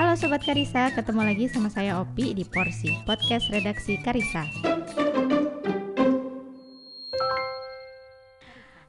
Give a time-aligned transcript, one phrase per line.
[0.00, 4.48] Halo Sobat Karisa, ketemu lagi sama saya Opi di Porsi, podcast redaksi Karisa.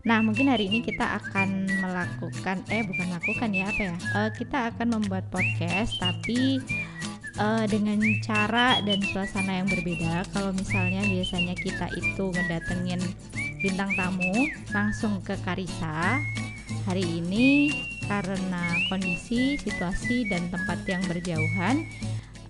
[0.08, 3.94] Nah, mungkin hari ini kita akan melakukan, eh bukan melakukan ya, apa ya?
[4.16, 6.64] Uh, kita akan membuat podcast, tapi
[7.44, 10.24] uh, dengan cara dan suasana yang berbeda.
[10.32, 13.04] Kalau misalnya biasanya kita itu ngedatengin
[13.60, 16.24] bintang tamu langsung ke Karisa,
[16.88, 17.68] hari ini
[18.12, 21.88] karena kondisi, situasi, dan tempat yang berjauhan,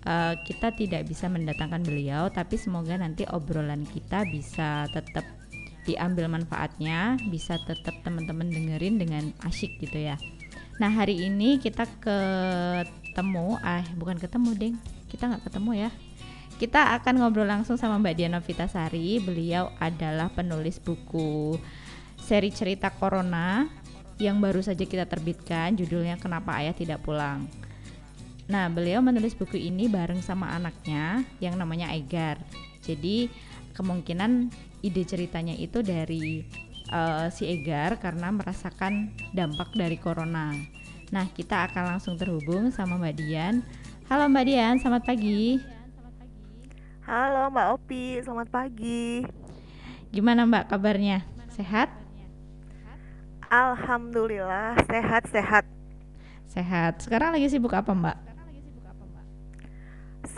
[0.09, 2.33] uh, kita tidak bisa mendatangkan beliau.
[2.33, 5.21] Tapi semoga nanti obrolan kita bisa tetap
[5.85, 10.17] diambil manfaatnya, bisa tetap teman-teman dengerin dengan asyik gitu ya.
[10.81, 14.75] Nah hari ini kita ketemu, ah bukan ketemu deng,
[15.13, 15.89] kita nggak ketemu ya.
[16.57, 19.17] Kita akan ngobrol langsung sama Mbak Diana Vitasari.
[19.17, 21.57] Beliau adalah penulis buku
[22.21, 23.80] seri cerita Corona
[24.21, 25.73] yang baru saja kita terbitkan.
[25.73, 27.49] Judulnya Kenapa Ayah Tidak Pulang.
[28.45, 32.37] Nah, beliau menulis buku ini bareng sama anaknya yang namanya Egar.
[32.85, 33.33] Jadi
[33.73, 34.53] kemungkinan
[34.85, 36.45] ide ceritanya itu dari
[36.93, 40.53] uh, si Egar karena merasakan dampak dari corona.
[41.09, 43.65] Nah, kita akan langsung terhubung sama Mbak Dian.
[44.11, 45.59] Halo Mbak Dian, selamat pagi.
[47.07, 49.23] Halo Mbak Opi, selamat pagi.
[50.11, 51.23] Gimana Mbak kabarnya?
[51.55, 52.00] Sehat?
[53.51, 55.67] Alhamdulillah, sehat-sehat.
[56.47, 57.03] Sehat.
[57.03, 58.31] Sekarang lagi sibuk apa Mbak?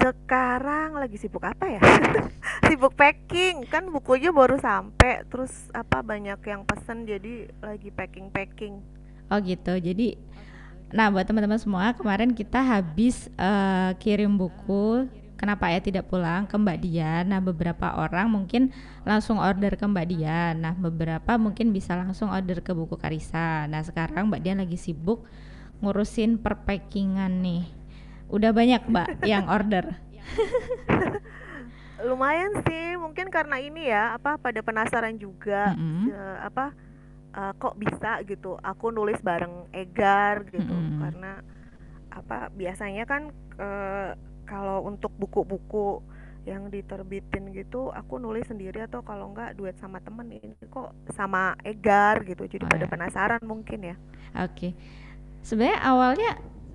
[0.04, 1.82] sekarang lagi sibuk apa ya
[2.68, 8.80] sibuk packing kan bukunya baru sampai terus apa banyak yang pesen jadi lagi packing packing
[9.32, 10.16] oh gitu jadi
[10.94, 15.08] nah buat teman-teman semua kemarin kita habis uh, kirim buku
[15.44, 18.72] kenapa ya tidak pulang ke Mbak Dian nah beberapa orang mungkin
[19.04, 23.84] langsung order ke Mbak Dian nah beberapa mungkin bisa langsung order ke buku Karisa nah
[23.84, 25.28] sekarang Mbak Dian lagi sibuk
[25.84, 27.84] ngurusin perpackingan nih
[28.34, 29.94] Udah banyak mbak yang order.
[32.08, 36.06] Lumayan sih, mungkin karena ini ya apa pada penasaran juga mm -hmm.
[36.12, 36.66] uh, apa
[37.38, 38.58] uh, kok bisa gitu.
[38.60, 41.00] Aku nulis bareng Egar gitu mm -hmm.
[41.00, 41.32] karena
[42.10, 43.30] apa biasanya kan
[43.62, 46.04] uh, kalau untuk buku-buku
[46.44, 51.56] yang diterbitin gitu aku nulis sendiri atau kalau enggak duet sama temen ini kok sama
[51.64, 52.92] Egar gitu jadi oh, pada ya.
[52.92, 53.96] penasaran mungkin ya
[54.36, 54.72] oke okay.
[55.40, 56.32] sebenarnya awalnya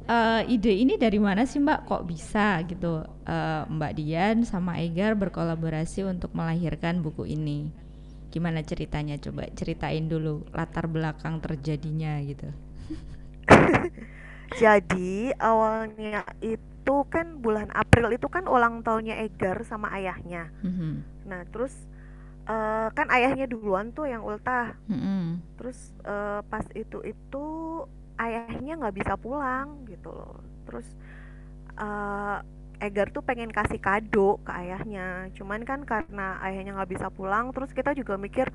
[0.08, 1.84] uh, ide ini dari mana sih Mbak?
[1.84, 7.68] Kok bisa gitu uh, Mbak Dian sama Egar berkolaborasi untuk melahirkan buku ini?
[8.32, 9.20] Gimana ceritanya?
[9.20, 12.48] Coba ceritain dulu latar belakang terjadinya gitu.
[14.60, 16.77] Jadi awalnya itu
[17.08, 20.52] kan bulan April itu kan ulang tahunnya Egar sama ayahnya.
[20.64, 20.92] Mm-hmm.
[21.28, 21.74] Nah terus
[22.48, 24.76] uh, kan ayahnya duluan tuh yang ultah.
[24.88, 25.56] Mm-hmm.
[25.60, 25.78] Terus
[26.08, 27.46] uh, pas itu itu
[28.18, 30.86] ayahnya nggak bisa pulang gitu loh terus
[31.78, 32.42] uh,
[32.78, 37.74] Egar tuh pengen kasih kado ke ayahnya cuman kan karena ayahnya nggak bisa pulang terus
[37.74, 38.54] kita juga mikir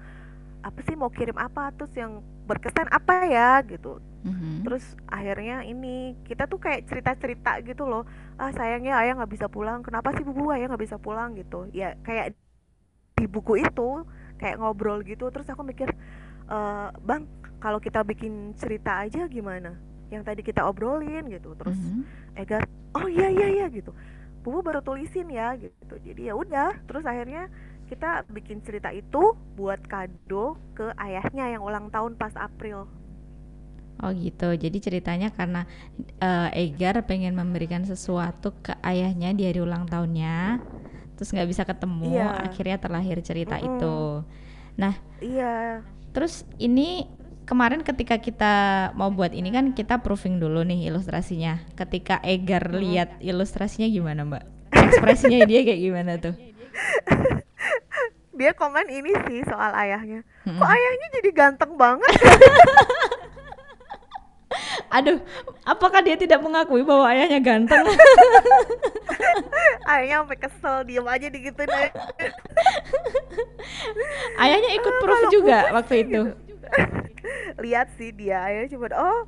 [0.63, 1.69] apa sih mau kirim apa?
[1.75, 3.59] Terus yang berkesan apa ya?
[3.67, 3.99] Gitu.
[4.23, 4.63] Mm-hmm.
[4.63, 8.07] terus akhirnya ini kita tuh kayak cerita-cerita gitu loh.
[8.39, 9.83] Ah sayangnya ayah nggak bisa pulang.
[9.83, 11.35] Kenapa sih bubu ayah nggak bisa pulang?
[11.35, 11.67] Gitu.
[11.75, 12.31] Ya kayak
[13.19, 14.07] di buku itu
[14.39, 15.27] kayak ngobrol gitu.
[15.27, 15.91] Terus aku mikir
[16.47, 16.57] e,
[17.03, 17.27] bang
[17.59, 19.75] kalau kita bikin cerita aja gimana?
[20.07, 21.51] Yang tadi kita obrolin gitu.
[21.59, 22.39] Terus mm -hmm.
[22.39, 22.63] Egar
[22.95, 23.91] oh iya iya iya gitu.
[24.39, 25.99] Bubu baru tulisin ya gitu.
[25.99, 26.79] Jadi ya udah.
[26.87, 27.51] Terus akhirnya
[27.87, 32.87] kita bikin cerita itu buat kado ke ayahnya yang ulang tahun pas April
[34.01, 35.69] Oh gitu, jadi ceritanya karena
[36.17, 40.59] uh, Egar pengen memberikan sesuatu ke ayahnya di hari ulang tahunnya,
[41.13, 42.41] terus nggak bisa ketemu, iya.
[42.41, 43.69] akhirnya terlahir cerita mm -hmm.
[43.69, 43.97] itu.
[44.81, 45.85] Nah, iya.
[46.11, 47.05] Terus ini
[47.47, 48.53] kemarin ketika kita
[48.97, 51.63] mau buat ini kan kita proofing dulu nih ilustrasinya.
[51.77, 52.79] Ketika Egar hmm.
[52.83, 54.43] lihat ilustrasinya gimana, Mbak?
[54.73, 56.33] Ekspresinya dia kayak gimana tuh?
[58.33, 60.23] dia komen ini sih soal ayahnya.
[60.45, 60.59] Hmm.
[60.59, 62.13] Kok ayahnya jadi ganteng banget?
[64.93, 65.17] Aduh,
[65.65, 67.81] apakah dia tidak mengakui bahwa ayahnya ganteng?
[69.89, 71.89] ayahnya sampai kesel, diem aja gitu deh.
[74.37, 76.21] ayahnya ikut proof juga waktu itu.
[77.63, 79.21] lihat sih dia ayahnya cuma oh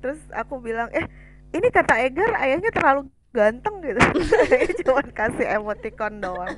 [0.00, 1.06] terus aku bilang eh
[1.54, 4.00] ini kata Egar ayahnya terlalu ganteng gitu.
[4.86, 6.54] Cuma kasih emoticon doang.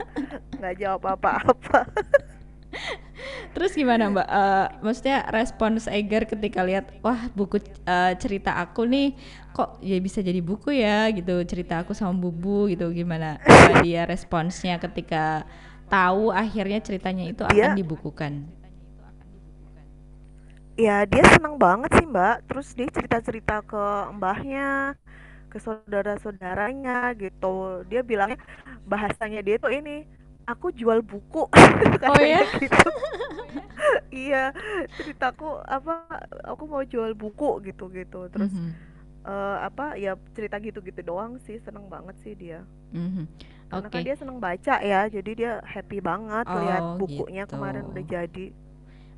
[0.60, 1.88] Nggak jawab apa-apa.
[3.56, 4.28] Terus gimana Mbak?
[4.28, 7.56] Uh, maksudnya respons Egar ketika lihat wah buku
[7.88, 9.16] uh, cerita aku nih
[9.56, 11.08] kok ya bisa jadi buku ya?
[11.08, 13.40] Gitu cerita aku sama Bubu gitu gimana?
[13.48, 15.48] Uh, dia responsnya ketika
[15.88, 18.32] tahu akhirnya ceritanya itu dia, akan dibukukan?
[20.76, 22.44] ya dia senang banget sih mbak.
[22.44, 24.92] Terus dia cerita cerita ke mbahnya
[25.56, 28.36] ke saudara-saudaranya gitu dia bilangnya
[28.84, 30.04] bahasanya dia tuh ini
[30.44, 31.48] aku jual buku
[32.12, 32.88] oh ya gitu.
[34.28, 34.52] iya
[35.00, 36.04] ceritaku apa
[36.44, 38.70] aku mau jual buku gitu gitu terus mm -hmm.
[39.24, 42.60] uh, apa ya cerita gitu gitu doang sih seneng banget sih dia
[42.92, 43.24] mm -hmm.
[43.72, 43.96] karena okay.
[43.96, 47.56] kan dia seneng baca ya jadi dia happy banget oh, lihat bukunya gitu.
[47.56, 48.46] kemarin udah jadi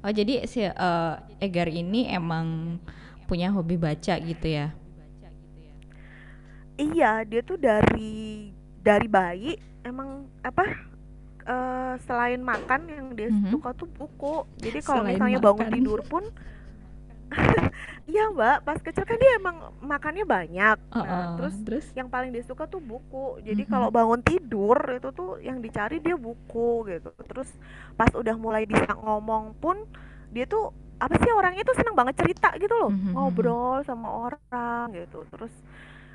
[0.06, 2.78] oh jadi si uh, Egar ini emang
[3.26, 4.70] punya hobi baca gitu ya
[6.78, 10.64] iya dia tuh dari dari bayi emang apa
[11.44, 13.52] uh, selain makan yang dia mm -hmm.
[13.52, 15.48] suka tuh buku jadi kalau misalnya makan.
[15.52, 16.24] bangun tidur pun
[18.08, 20.80] Iya mbak, pas kecil kan dia emang makannya banyak.
[20.88, 23.36] Uh, nah, terus, terus yang paling dia suka tuh buku.
[23.44, 23.74] Jadi mm -hmm.
[23.76, 27.12] kalau bangun tidur itu tuh yang dicari dia buku gitu.
[27.28, 27.52] Terus
[28.00, 29.84] pas udah mulai bisa ngomong pun
[30.32, 33.12] dia tuh apa sih orangnya tuh seneng banget cerita gitu loh, mm -hmm.
[33.12, 35.28] ngobrol sama orang gitu.
[35.28, 35.52] Terus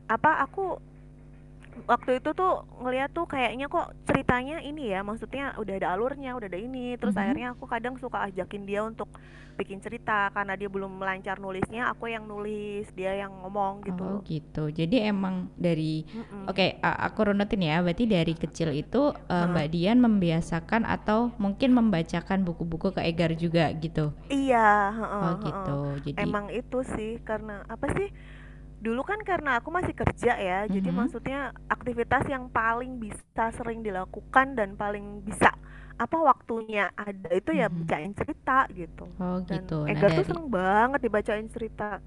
[0.07, 0.77] apa aku
[1.89, 6.47] waktu itu tuh ngeliat tuh kayaknya kok ceritanya ini ya maksudnya udah ada alurnya udah
[6.47, 6.95] ada ini.
[6.97, 7.23] Terus mm -hmm.
[7.23, 9.09] akhirnya aku kadang suka ajakin dia untuk
[9.53, 14.01] bikin cerita karena dia belum melancar nulisnya aku yang nulis dia yang ngomong gitu.
[14.01, 14.63] Oh gitu.
[14.73, 16.43] Jadi emang dari mm -mm.
[16.49, 17.81] oke okay, aku runutin ya.
[17.85, 23.69] Berarti dari kecil itu uh, Mbak Dian membiasakan atau mungkin membacakan buku-buku ke Egar juga
[23.77, 24.13] gitu?
[24.33, 25.77] Iya oh gitu.
[26.09, 28.09] Jadi emang itu sih karena apa sih
[28.83, 30.73] dulu kan karena aku masih kerja ya, mm-hmm.
[30.75, 31.39] jadi maksudnya
[31.71, 35.55] aktivitas yang paling bisa sering dilakukan dan paling bisa
[35.95, 37.87] apa waktunya ada itu ya mm-hmm.
[37.87, 39.07] bacain cerita gitu.
[39.23, 39.87] Oh dan gitu.
[39.87, 42.03] Nah, tuh seneng banget dibacain cerita.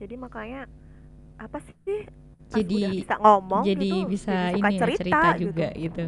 [0.00, 0.64] Jadi makanya
[1.36, 2.08] apa sih?
[2.52, 5.44] jadi bisa ngomong jadi gitu, bisa jadi ini ya, cerita, cerita gitu.
[5.48, 5.80] juga gitu.
[5.80, 6.04] gitu.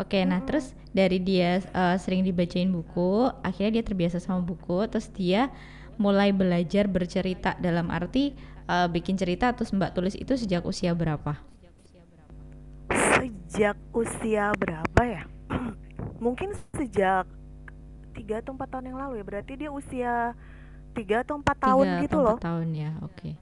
[0.00, 4.88] Oke, okay, nah terus dari dia uh, sering dibacain buku, akhirnya dia terbiasa sama buku,
[4.88, 5.52] terus dia
[6.00, 8.32] mulai belajar bercerita dalam arti
[8.70, 11.34] uh, bikin cerita terus Mbak tulis itu sejak usia berapa?
[13.18, 15.22] Sejak usia berapa ya?
[16.24, 17.26] Mungkin sejak
[18.14, 19.24] tiga atau empat tahun yang lalu ya.
[19.26, 20.12] Berarti dia usia
[20.94, 22.38] tiga atau empat tahun gitu atau loh.
[22.38, 23.14] tahun ya, oke.
[23.18, 23.32] Okay.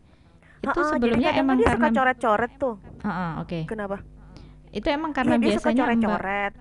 [0.65, 2.75] Itu ha sebelumnya emang dia karena suka coret-coret tuh.
[3.05, 3.49] Uh -uh, oke.
[3.49, 3.63] Okay.
[3.69, 3.97] Kenapa?
[4.73, 6.53] Itu emang karena ya, biasanya suka coret-coret.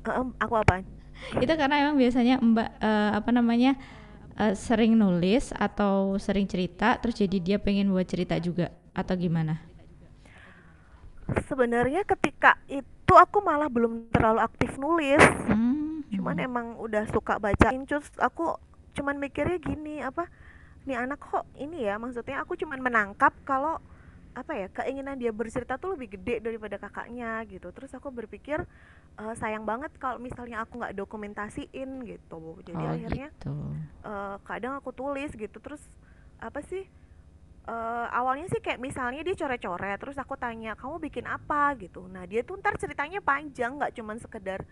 [0.00, 0.74] Uh, aku apa?
[1.36, 3.76] itu karena emang biasanya Mbak uh, apa namanya
[4.40, 9.60] uh, sering nulis atau sering cerita terus jadi dia pengen buat cerita juga atau gimana?
[11.46, 15.22] Sebenarnya ketika itu aku malah belum terlalu aktif nulis.
[15.46, 16.02] Hmm.
[16.10, 16.46] Cuman hmm.
[16.48, 18.56] emang udah suka bacain terus aku
[18.96, 20.26] cuman mikirnya gini apa
[20.82, 23.78] nih anak kok ini ya maksudnya aku cuman menangkap kalau
[24.30, 27.74] apa ya keinginan dia bercerita tuh lebih gede daripada kakaknya gitu.
[27.74, 28.62] Terus aku berpikir
[29.18, 32.62] uh, sayang banget kalau misalnya aku nggak dokumentasiin gitu.
[32.62, 33.54] Jadi oh, akhirnya gitu.
[34.06, 35.58] uh, kadang aku tulis gitu.
[35.58, 35.82] Terus
[36.38, 36.86] apa sih
[37.66, 41.74] uh, awalnya sih kayak misalnya dia coret-coret terus aku tanya kamu bikin apa?
[41.76, 42.06] gitu.
[42.06, 44.62] Nah dia tuh ntar ceritanya panjang nggak cuman sekedar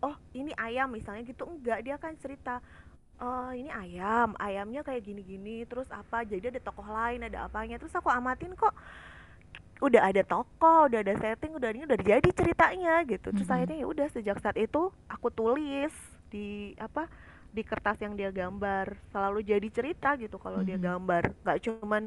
[0.00, 1.50] oh ini ayam misalnya gitu.
[1.50, 2.62] Enggak dia kan cerita
[3.20, 7.92] oh ini ayam ayamnya kayak gini-gini terus apa jadi ada tokoh lain ada apanya terus
[7.92, 8.72] aku amatin kok
[9.80, 13.56] udah ada toko udah ada setting udah ini udah jadi ceritanya gitu terus mm -hmm.
[13.56, 15.92] akhirnya ya udah sejak saat itu aku tulis
[16.28, 17.08] di apa
[17.50, 20.70] di kertas yang dia gambar selalu jadi cerita gitu kalau mm -hmm.
[20.76, 22.02] dia gambar nggak cuman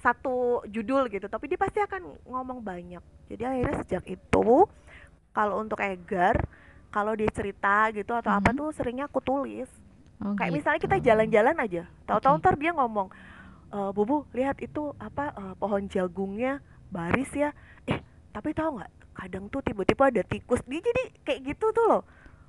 [0.00, 4.68] satu judul gitu tapi dia pasti akan ngomong banyak jadi akhirnya sejak itu
[5.36, 6.44] kalau untuk Egar
[6.88, 8.48] kalau dia cerita gitu atau mm -hmm.
[8.52, 9.68] apa tuh seringnya aku tulis
[10.22, 10.56] oh, kayak gitu.
[10.60, 12.42] misalnya kita jalan-jalan aja tahu-tahu okay.
[12.44, 13.08] ntar dia ngomong
[13.72, 17.50] e, bubu lihat itu apa uh, pohon jagungnya baris ya
[17.84, 17.98] eh
[18.32, 22.02] tapi tahu nggak kadang tuh tiba-tiba ada tikus dia jadi kayak gitu tuh loh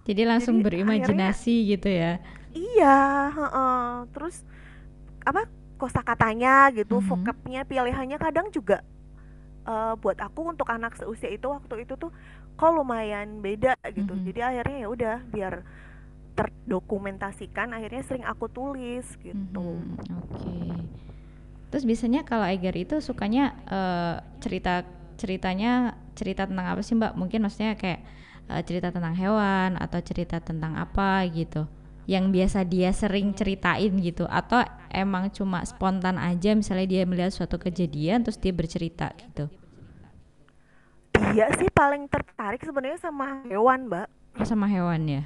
[0.07, 2.12] jadi langsung jadi, berimajinasi akhirnya, gitu ya
[2.55, 3.00] iya
[3.31, 4.43] uh, uh, terus
[5.24, 5.47] apa
[5.77, 7.09] kosakatanya gitu mm -hmm.
[7.09, 8.81] vocabnya pilihannya kadang juga
[9.67, 12.12] uh, buat aku untuk anak seusia itu waktu itu tuh
[12.57, 14.27] kok lumayan beda gitu mm -hmm.
[14.31, 15.53] jadi akhirnya ya udah biar
[16.38, 20.13] terdokumentasikan akhirnya sering aku tulis gitu mm -hmm.
[20.13, 20.77] oke okay.
[21.67, 24.88] Terus biasanya kalau Eger itu sukanya uh, cerita
[25.20, 27.13] ceritanya cerita tentang apa sih Mbak?
[27.20, 28.01] Mungkin maksudnya kayak
[28.48, 31.67] uh, cerita tentang hewan atau cerita tentang apa gitu.
[32.08, 37.60] Yang biasa dia sering ceritain gitu atau emang cuma spontan aja misalnya dia melihat suatu
[37.60, 39.51] kejadian terus dia bercerita gitu.
[41.36, 44.08] Dia sih paling tertarik sebenarnya sama hewan, Mbak.
[44.39, 45.24] Oh, sama hewan ya?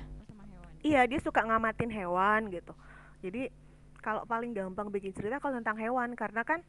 [0.82, 2.74] Iya, dia suka ngamatin hewan gitu.
[3.22, 3.54] Jadi
[4.02, 6.66] kalau paling gampang bikin cerita kalau tentang hewan karena kan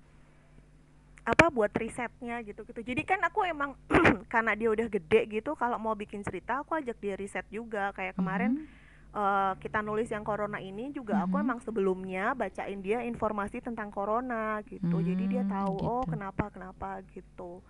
[1.22, 3.78] apa buat risetnya gitu gitu jadi kan aku emang
[4.32, 8.18] karena dia udah gede gitu kalau mau bikin cerita aku ajak dia riset juga kayak
[8.18, 9.14] kemarin mm -hmm.
[9.14, 11.30] uh, kita nulis yang corona ini juga mm-hmm.
[11.30, 15.86] aku emang sebelumnya bacain dia informasi tentang corona gitu mm-hmm, jadi dia hmm, tahu gitu.
[15.86, 17.62] oh kenapa kenapa gitu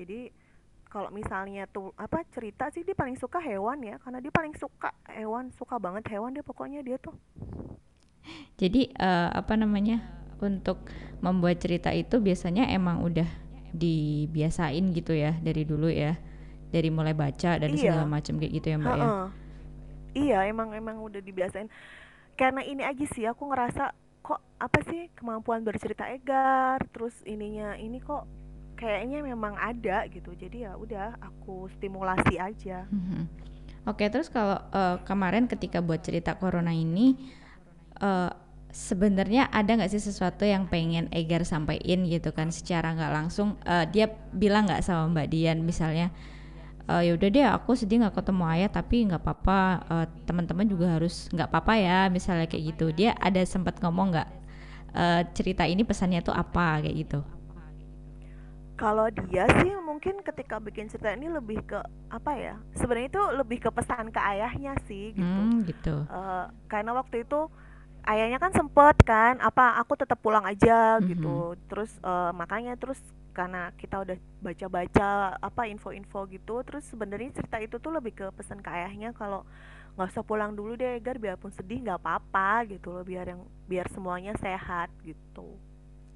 [0.00, 0.32] jadi
[0.88, 4.92] kalau misalnya tuh apa cerita sih dia paling suka hewan ya karena dia paling suka
[5.12, 7.12] hewan suka banget hewan dia pokoknya dia tuh.
[8.56, 10.00] Jadi uh, apa namanya
[10.40, 10.88] untuk
[11.20, 13.28] membuat cerita itu biasanya emang udah
[13.76, 16.16] dibiasain gitu ya dari dulu ya.
[16.68, 17.80] Dari mulai baca dan iya.
[17.80, 19.08] segala macam kayak gitu ya mbak ya?
[20.12, 21.72] Iya emang emang udah dibiasain.
[22.36, 27.96] Karena ini aja sih aku ngerasa kok apa sih kemampuan bercerita Egar terus ininya ini
[27.96, 28.28] kok
[28.78, 30.30] kayaknya memang ada gitu.
[30.38, 32.86] Jadi ya udah aku stimulasi aja.
[32.86, 33.22] Mm-hmm.
[33.90, 37.16] oke terus kalau uh, kemarin ketika buat cerita corona ini
[37.98, 38.30] uh,
[38.68, 43.58] sebenarnya ada nggak sih sesuatu yang pengen Egar sampaikan gitu kan secara nggak langsung?
[43.66, 46.14] Uh, dia bilang nggak sama Mbak Dian misalnya
[46.86, 51.00] uh, ya udah deh aku sedih nggak ketemu ayah tapi nggak apa-apa uh, teman-teman juga
[51.00, 52.92] harus nggak apa-apa ya misalnya kayak gitu.
[52.92, 54.28] Dia ada sempat ngomong nggak
[54.94, 56.84] uh, cerita ini pesannya tuh apa?
[56.84, 57.37] kayak gitu
[58.78, 61.82] kalau dia sih mungkin ketika bikin cerita ini lebih ke
[62.14, 65.26] apa ya sebenarnya itu lebih ke pesan ke ayahnya sih gitu.
[65.26, 66.06] Hmm, gitu.
[66.06, 67.50] Uh, karena waktu itu
[68.06, 71.10] ayahnya kan sempet kan apa aku tetap pulang aja mm -hmm.
[71.10, 71.36] gitu.
[71.66, 73.02] Terus uh, makanya terus
[73.34, 78.58] karena kita udah baca-baca apa info-info gitu terus sebenarnya cerita itu tuh lebih ke pesan
[78.58, 79.46] ke ayahnya kalau
[79.94, 83.86] nggak usah pulang dulu deh Egar biarpun sedih nggak apa-apa gitu loh biar yang biar
[83.94, 85.54] semuanya sehat gitu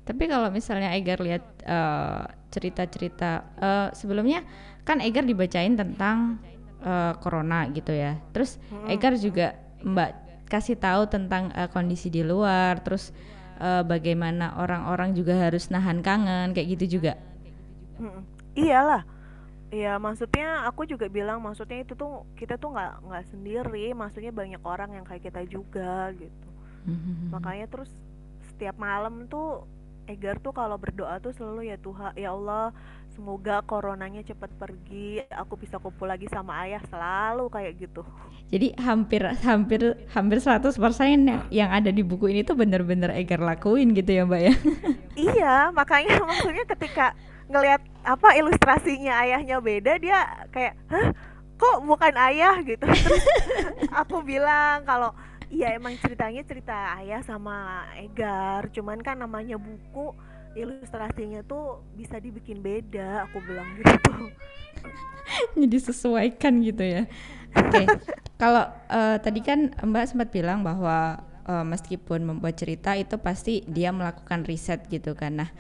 [0.03, 4.43] tapi kalau misalnya Egar lihat uh, cerita-cerita uh, sebelumnya
[4.83, 6.43] kan Egar dibacain tentang
[6.83, 8.59] uh, corona gitu ya terus.
[8.91, 10.11] Egar juga Mbak
[10.53, 13.17] kasih tahu tentang uh, kondisi di luar terus
[13.57, 17.17] uh, bagaimana orang-orang juga harus nahan kangen kayak gitu juga
[17.97, 18.21] hmm,
[18.61, 19.09] iyalah
[19.73, 24.61] Iya, maksudnya aku juga bilang maksudnya itu tuh kita tuh nggak nggak sendiri, maksudnya banyak
[24.61, 26.49] orang yang kayak kita juga gitu.
[26.93, 27.33] Mm-hmm.
[27.33, 27.89] Makanya terus
[28.53, 29.65] setiap malam tuh
[30.11, 32.75] Egar tuh kalau berdoa tuh selalu ya Tuhan, ya Allah,
[33.15, 38.03] semoga coronanya cepat pergi aku bisa kumpul lagi sama ayah selalu kayak gitu.
[38.51, 40.75] Jadi hampir hampir hampir 100%
[41.07, 44.55] yang, yang ada di buku ini tuh bener-bener Egar lakuin gitu ya mbak ya?
[45.13, 47.13] Iya makanya maksudnya ketika
[47.53, 51.13] ngelihat apa ilustrasinya ayahnya beda dia kayak hah
[51.63, 52.59] kok bukan ayah?
[52.67, 52.83] gitu.
[53.07, 53.25] Terus
[53.95, 55.15] aku bilang kalau
[55.53, 58.73] iya emang ceritanya cerita ayah sama Egar.
[58.73, 60.17] Cuman kan namanya buku
[60.57, 63.29] ilustrasinya tuh bisa dibikin beda.
[63.29, 64.33] Aku bilang gitu.
[65.61, 67.03] Jadi sesuaikan gitu ya.
[67.53, 67.85] Oke.
[67.85, 67.87] Okay.
[68.41, 73.93] kalau uh, tadi kan mbak sempat bilang bahwa uh, meskipun membuat cerita itu pasti dia
[73.93, 75.45] melakukan riset gitu kan.
[75.45, 75.51] Nah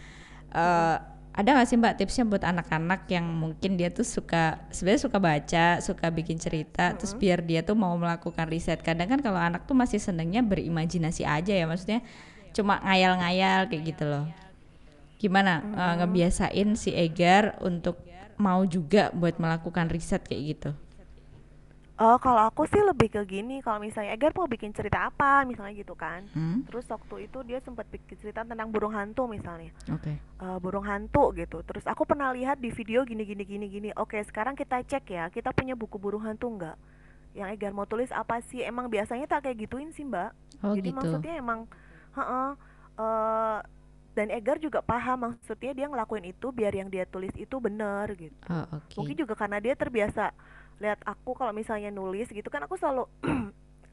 [0.56, 5.18] uh, ada nggak sih mbak tipsnya buat anak-anak yang mungkin dia tuh suka sebenarnya suka
[5.18, 6.96] baca suka bikin cerita -hmm.
[7.00, 11.24] terus biar dia tuh mau melakukan riset kadang kan kalau anak tuh masih senengnya berimajinasi
[11.24, 12.04] aja ya maksudnya
[12.52, 14.28] cuma ngayal-ngayal kayak gitu loh
[15.16, 15.72] gimana hmm.
[15.72, 17.96] uh, ngebiasain si Egar untuk
[18.36, 20.70] mau juga buat melakukan riset kayak gitu
[22.02, 25.70] Oh, kalau aku sih lebih ke gini, kalau misalnya Egar mau bikin cerita apa, misalnya
[25.78, 26.26] gitu kan.
[26.34, 26.66] Hmm?
[26.66, 29.70] Terus waktu itu dia sempat bikin cerita tentang burung hantu misalnya.
[29.86, 30.10] Oke.
[30.10, 30.16] Okay.
[30.42, 31.62] Uh, burung hantu gitu.
[31.62, 33.88] Terus aku pernah lihat di video gini gini gini gini.
[33.94, 36.74] Oke, sekarang kita cek ya, kita punya buku burung hantu enggak?
[37.38, 38.66] Yang Egar mau tulis apa sih?
[38.66, 40.30] Emang biasanya tak kayak gituin sih, Mbak.
[40.66, 40.98] Oh, Jadi gitu.
[40.98, 41.70] maksudnya emang
[42.18, 42.50] heeh
[42.98, 43.58] uh,
[44.12, 48.36] dan Egar juga paham maksudnya dia ngelakuin itu biar yang dia tulis itu benar gitu
[48.52, 48.96] oh, okay.
[49.00, 50.36] mungkin juga karena dia terbiasa
[50.82, 53.06] lihat aku kalau misalnya nulis gitu kan aku selalu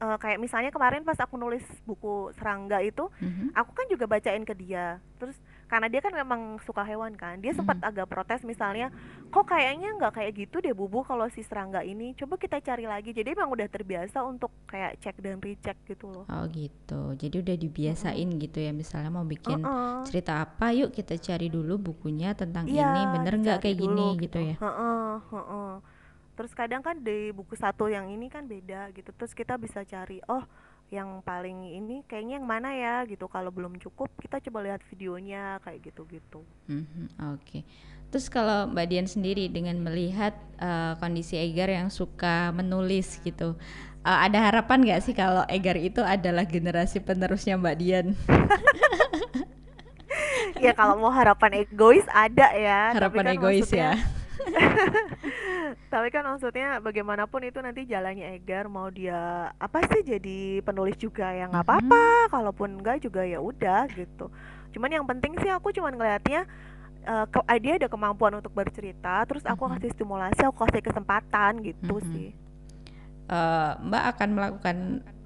[0.02, 3.54] uh, kayak misalnya kemarin pas aku nulis buku serangga itu mm-hmm.
[3.54, 5.38] aku kan juga bacain ke dia terus
[5.70, 7.94] karena dia kan memang suka hewan kan dia sempat mm-hmm.
[7.94, 8.90] agak protes misalnya
[9.30, 13.14] kok kayaknya nggak kayak gitu deh bubu kalau si serangga ini coba kita cari lagi
[13.14, 17.56] jadi emang udah terbiasa untuk kayak cek dan recheck gitu loh oh gitu jadi udah
[17.56, 18.42] dibiasain mm-hmm.
[18.50, 20.02] gitu ya misalnya mau bikin uh-uh.
[20.10, 24.26] cerita apa yuk kita cari dulu bukunya tentang ya, ini bener nggak kayak dulu, gini
[24.26, 25.99] gitu, gitu ya uh-uh, uh-uh
[26.40, 29.12] terus kadang kan di buku satu yang ini kan beda gitu.
[29.12, 30.40] Terus kita bisa cari oh
[30.88, 33.04] yang paling ini kayaknya yang mana ya?
[33.04, 33.28] Gitu.
[33.28, 37.42] Kalau belum cukup kita coba lihat videonya kayak gitu gitu mm-hmm, oke.
[37.42, 37.66] Okay.
[38.14, 43.58] terus kalau mbak Dian sendiri dengan melihat uh, kondisi Egar yang suka menulis gitu
[44.06, 48.06] uh, ada harapan nggak sih kalau Egar itu adalah generasi penerusnya mbak Dian?
[50.60, 53.96] Ya kalau mau harapan egois ada ya harapan kan egois ya
[55.92, 61.30] tapi kan maksudnya bagaimanapun itu nanti jalannya Egar mau dia apa sih jadi penulis juga
[61.30, 61.80] ya nggak mm-hmm.
[61.86, 62.30] apa-apa mm-hmm.
[62.32, 64.30] kalaupun enggak juga ya udah gitu
[64.70, 66.46] cuman yang penting sih aku cuman ngelihatnya
[67.06, 69.80] uh, ke, dia ada kemampuan untuk bercerita terus aku mm-hmm.
[69.80, 72.10] kasih stimulasi aku kasih kesempatan gitu mm-hmm.
[72.14, 72.28] sih
[73.30, 74.76] uh, Mbak akan melakukan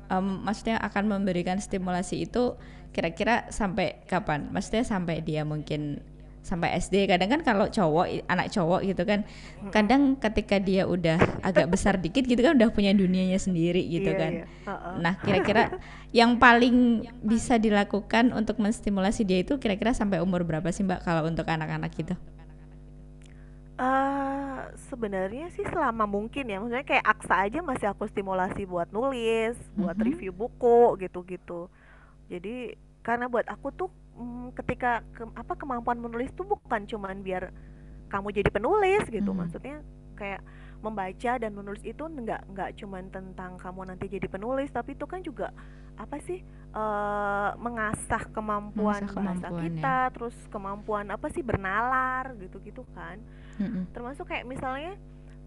[0.08, 2.56] um, maksudnya akan memberikan stimulasi itu
[2.94, 4.48] kira-kira sampai kapan?
[4.54, 5.98] Maksudnya sampai dia mungkin
[6.44, 9.24] sampai SD kadang kan kalau cowok anak cowok gitu kan
[9.72, 14.20] kadang ketika dia udah agak besar dikit gitu kan udah punya dunianya sendiri gitu iya,
[14.20, 14.46] kan iya.
[14.68, 14.94] Uh -uh.
[15.00, 15.80] nah kira-kira
[16.12, 21.24] yang paling bisa dilakukan untuk menstimulasi dia itu kira-kira sampai umur berapa sih mbak kalau
[21.24, 22.14] untuk anak-anak gitu
[23.74, 29.58] Uh, sebenarnya sih selama mungkin ya, maksudnya kayak Aksa aja masih aku stimulasi buat nulis,
[29.74, 30.08] buat mm -hmm.
[30.14, 31.66] review buku gitu-gitu.
[32.30, 37.50] Jadi karena buat aku tuh mm, ketika ke, apa kemampuan menulis tuh bukan cuman biar
[38.08, 39.38] kamu jadi penulis gitu hmm.
[39.42, 39.76] maksudnya
[40.14, 40.40] kayak
[40.84, 45.24] membaca dan menulis itu nggak nggak cuman tentang kamu nanti jadi penulis tapi itu kan
[45.24, 45.48] juga
[45.96, 46.44] apa sih
[46.76, 50.12] uh, mengasah kemampuan mengasah bahasa kita ya.
[50.12, 53.16] terus kemampuan apa sih bernalar gitu gitu kan
[53.58, 53.90] hmm.
[53.96, 54.94] termasuk kayak misalnya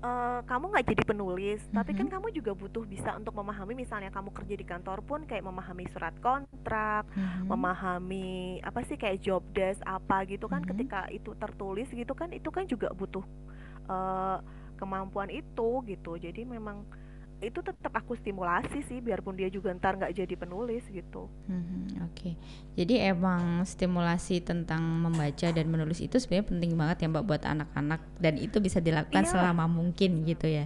[0.02, 1.78] uh, kamu nggak jadi penulis, mm-hmm.
[1.78, 5.46] tapi kan kamu juga butuh bisa untuk memahami misalnya kamu kerja di kantor pun kayak
[5.46, 7.46] memahami surat kontrak, mm-hmm.
[7.50, 10.72] memahami apa sih kayak job desk apa gitu kan mm-hmm.
[10.78, 13.26] ketika itu tertulis gitu kan itu kan juga butuh
[13.90, 14.38] uh,
[14.78, 16.12] kemampuan itu gitu.
[16.22, 16.86] Jadi memang
[17.38, 21.30] itu tetap aku stimulasi sih biarpun dia juga ntar nggak jadi penulis gitu.
[21.46, 22.34] Hmm, Oke, okay.
[22.74, 28.02] jadi emang stimulasi tentang membaca dan menulis itu sebenarnya penting banget ya mbak buat anak-anak
[28.18, 29.30] dan itu bisa dilakukan iya.
[29.30, 30.66] selama mungkin gitu ya.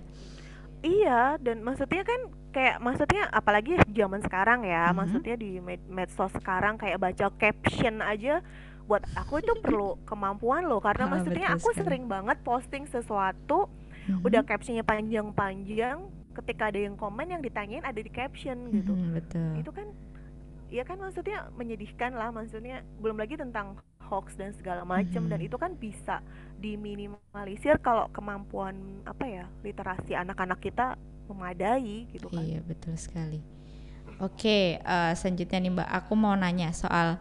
[0.82, 4.98] Iya dan maksudnya kan kayak maksudnya apalagi zaman sekarang ya, mm-hmm.
[4.98, 8.40] maksudnya di med medsos sekarang kayak baca caption aja
[8.88, 11.84] buat aku itu perlu kemampuan loh karena oh, maksudnya aku sekali.
[11.84, 14.24] sering banget posting sesuatu mm-hmm.
[14.24, 18.93] udah captionnya panjang-panjang ketika ada yang komen yang ditanyain ada di caption gitu.
[18.98, 19.51] hmm, betul.
[19.62, 19.88] itu kan
[20.71, 23.77] ya kan maksudnya menyedihkan lah maksudnya belum lagi tentang
[24.12, 25.31] hoax dan segala macam hmm.
[25.31, 26.19] dan itu kan bisa
[26.60, 28.75] diminimalisir kalau kemampuan
[29.07, 31.00] apa ya literasi anak-anak kita
[31.31, 32.43] memadai gitu kan.
[32.43, 33.39] Iya betul sekali.
[34.19, 37.17] Oke uh, selanjutnya nih mbak aku mau nanya soal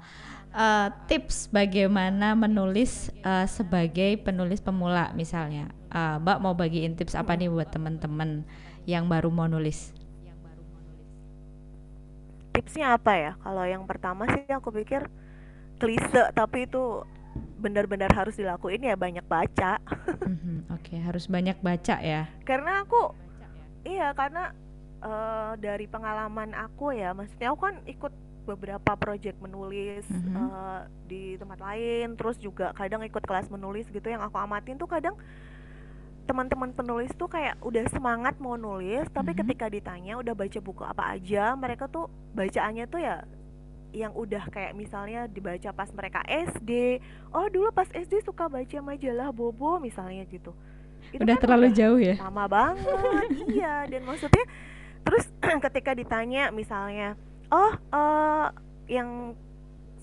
[0.50, 5.70] uh, tips bagaimana menulis uh, sebagai penulis pemula misalnya.
[5.90, 8.42] Uh, mbak mau bagiin tips apa nih buat teman-teman
[8.84, 9.92] yang baru mau nulis?
[12.50, 13.32] Tipsnya apa ya?
[13.40, 15.06] Kalau yang pertama sih aku pikir
[15.80, 17.04] klise tapi itu
[17.60, 19.78] benar-benar harus dilakuin ya banyak baca.
[19.80, 22.26] mm-hmm, Oke, okay, harus banyak baca ya.
[22.42, 23.14] Karena aku
[23.86, 24.52] iya karena
[25.00, 28.12] uh, dari pengalaman aku ya, maksudnya aku kan ikut
[28.48, 30.34] beberapa project menulis mm-hmm.
[30.36, 34.88] uh, di tempat lain, terus juga kadang ikut kelas menulis gitu yang aku amatin tuh
[34.90, 35.14] kadang
[36.30, 39.50] teman-teman penulis tuh kayak udah semangat mau nulis tapi mm-hmm.
[39.50, 42.06] ketika ditanya udah baca buku apa aja mereka tuh
[42.38, 43.26] bacaannya tuh ya
[43.90, 47.02] yang udah kayak misalnya dibaca pas mereka SD
[47.34, 50.54] oh dulu pas SD suka baca majalah Bobo misalnya gitu
[51.10, 53.26] itu udah kan terlalu udah jauh ya sama banget
[53.58, 54.46] iya dan maksudnya
[55.02, 55.26] terus
[55.66, 57.18] ketika ditanya misalnya
[57.50, 58.54] oh uh,
[58.86, 59.34] yang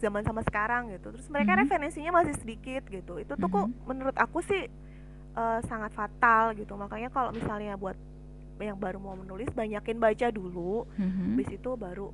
[0.03, 1.71] zaman sama sekarang gitu terus mereka mm-hmm.
[1.71, 3.71] referensinya masih sedikit gitu itu tuh mm-hmm.
[3.71, 4.67] kok menurut aku sih
[5.37, 7.95] uh, sangat fatal gitu makanya kalau misalnya buat
[8.57, 11.37] yang baru mau menulis banyakin baca dulu mm-hmm.
[11.37, 12.09] habis itu baru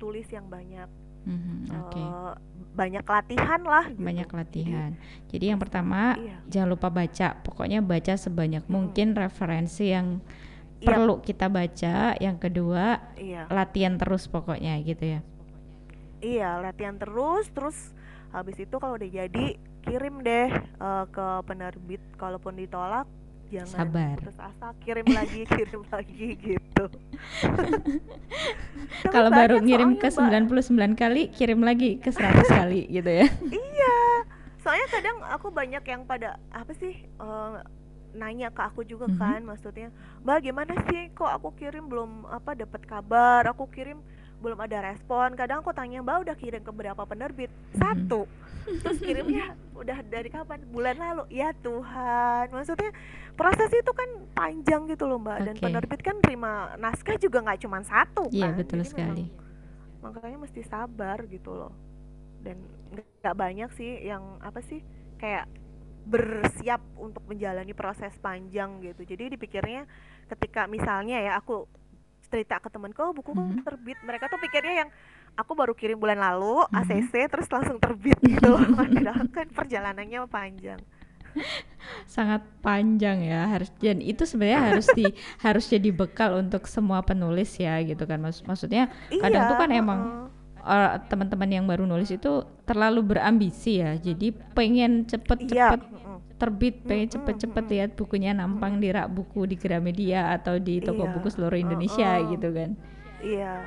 [0.00, 0.88] tulis yang banyak
[1.28, 2.00] mm-hmm, okay.
[2.00, 2.34] uh, eh,
[2.72, 4.00] banyak latihan lah gitu.
[4.00, 6.36] banyak latihan jadi, jadi yang pertama iya.
[6.48, 8.72] jangan lupa baca pokoknya baca sebanyak mm.
[8.72, 10.24] mungkin referensi yang
[10.80, 10.86] iya.
[10.88, 13.44] perlu kita baca yang kedua iya.
[13.52, 15.20] latihan terus pokoknya gitu ya
[16.24, 17.76] iya latihan terus terus
[18.32, 19.56] habis itu kalau udah jadi
[19.86, 20.50] kirim deh
[20.82, 22.02] uh, ke penerbit.
[22.18, 23.06] Kalaupun ditolak
[23.46, 24.16] jangan sabar.
[24.18, 26.84] terus asa kirim lagi kirim lagi gitu.
[29.14, 30.92] Kalau baru ngirim ke 99 mbak.
[30.98, 33.26] kali kirim lagi ke 100 kali gitu ya.
[33.46, 33.96] Iya.
[34.62, 37.62] Soalnya kadang aku banyak yang pada apa sih uh,
[38.16, 39.22] nanya ke aku juga mm -hmm.
[39.22, 39.88] kan maksudnya
[40.26, 41.14] mbak gimana sih?
[41.14, 43.46] Kok aku kirim belum apa dapat kabar?
[43.54, 44.02] Aku kirim
[44.40, 45.32] belum ada respon.
[45.34, 47.48] Kadang aku tanya mbak udah kirim ke berapa penerbit?
[47.48, 47.80] Mm-hmm.
[47.80, 48.20] satu.
[48.82, 50.60] Terus kirimnya udah dari kapan?
[50.68, 51.22] Bulan lalu.
[51.30, 52.50] Ya Tuhan.
[52.50, 52.90] Maksudnya
[53.38, 55.40] proses itu kan panjang gitu loh mbak.
[55.40, 55.46] Okay.
[55.46, 58.58] dan penerbit kan terima naskah juga nggak cuma satu iya kan?
[58.58, 59.24] betul Jadi sekali.
[59.28, 61.72] memang, makanya mesti sabar gitu loh.
[62.40, 62.56] Dan
[62.92, 64.80] nggak banyak sih yang apa sih
[65.20, 65.46] kayak
[66.06, 69.02] bersiap untuk menjalani proses panjang gitu.
[69.02, 69.84] Jadi dipikirnya
[70.30, 71.66] ketika misalnya ya aku
[72.26, 73.64] cerita ke temenku oh buku mm -hmm.
[73.64, 73.98] terbit?
[74.02, 74.88] Mereka tuh pikirnya yang
[75.38, 76.80] aku baru kirim bulan lalu mm -hmm.
[76.82, 78.52] ACC terus langsung terbit gitu.
[78.78, 80.80] Padahal kan perjalanannya panjang.
[82.08, 85.04] Sangat panjang ya harus dan itu sebenarnya harus di
[85.46, 88.18] harus jadi bekal untuk semua penulis ya gitu kan.
[88.20, 90.00] Maksud, maksudnya kadang iya, tuh kan emang
[90.64, 93.94] uh, teman-teman yang baru nulis itu terlalu berambisi ya.
[94.00, 96.04] Jadi pengen cepet-cepet iya
[96.36, 101.12] terbit pengen cepet-cepet lihat bukunya nampang di rak buku di Gramedia atau di toko iya.
[101.16, 102.28] buku seluruh Indonesia uh, uh.
[102.36, 102.70] gitu kan
[103.24, 103.64] iya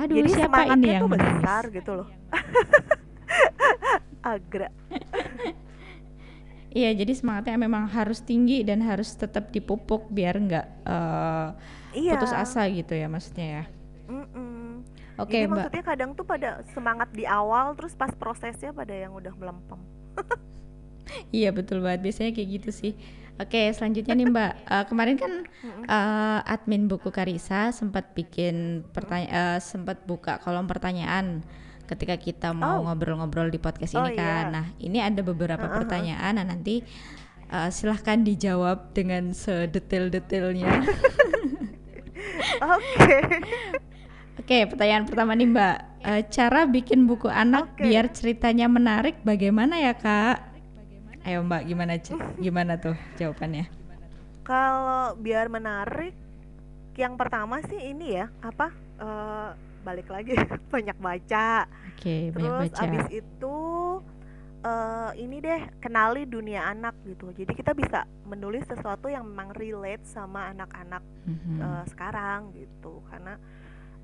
[0.00, 2.08] aduh Jadi siapa ini yang tuh besar gitu loh
[4.34, 4.68] agra
[6.74, 11.54] iya jadi semangatnya memang harus tinggi dan harus tetap dipupuk biar nggak uh,
[11.94, 12.18] iya.
[12.18, 13.64] putus asa gitu ya maksudnya ya
[14.10, 14.58] mm -mm.
[15.20, 15.52] Oke, okay, Mbak.
[15.52, 19.76] maksudnya kadang tuh pada semangat di awal terus pas prosesnya pada yang udah melempem.
[21.38, 22.92] iya betul banget biasanya kayak gitu sih.
[23.40, 25.32] Oke selanjutnya nih Mbak, uh, kemarin kan
[25.88, 31.40] uh, admin buku Karisa sempat bikin pertanyaan, uh, sempat buka kolom pertanyaan
[31.88, 33.52] ketika kita mau ngobrol-ngobrol oh.
[33.52, 34.44] di podcast ini oh, kan.
[34.46, 34.54] Iya.
[34.54, 35.78] Nah ini ada beberapa uh -huh.
[35.82, 36.84] pertanyaan, nah nanti
[37.50, 40.70] uh, silahkan dijawab dengan sedetail-detailnya.
[42.76, 43.18] Oke.
[44.40, 45.76] Oke, pertanyaan pertama nih Mbak.
[46.00, 47.92] Uh, cara bikin buku anak okay.
[47.92, 50.49] biar ceritanya menarik bagaimana ya Kak?
[51.20, 51.94] Ayo Mbak, gimana
[52.40, 53.68] gimana tuh jawabannya?
[54.40, 56.16] Kalau biar menarik,
[56.96, 58.72] yang pertama sih ini ya apa?
[58.96, 59.52] Uh,
[59.84, 60.32] balik lagi
[60.74, 61.68] banyak baca.
[61.92, 62.82] Oke, okay, banyak baca.
[62.88, 63.58] abis itu
[64.64, 67.32] uh, ini deh kenali dunia anak gitu.
[67.36, 71.58] Jadi kita bisa menulis sesuatu yang memang relate sama anak-anak mm -hmm.
[71.60, 73.04] uh, sekarang gitu.
[73.12, 73.36] Karena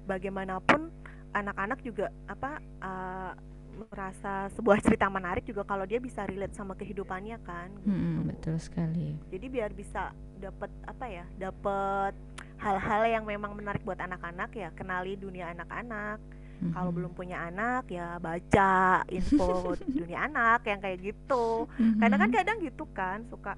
[0.05, 0.92] bagaimanapun
[1.33, 3.33] anak-anak juga apa uh,
[3.76, 7.92] merasa sebuah cerita menarik juga kalau dia bisa relate sama kehidupannya kan gitu.
[7.92, 12.12] hmm, betul sekali jadi biar bisa dapat apa ya dapat
[12.56, 16.18] hal-hal yang memang menarik buat anak-anak ya kenali dunia anak-anak
[16.64, 16.72] hmm.
[16.72, 22.00] kalau belum punya anak ya baca info dunia anak yang kayak gitu hmm.
[22.00, 23.54] karena kan kadang gitu kan suka